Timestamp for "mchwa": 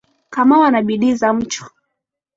1.33-1.71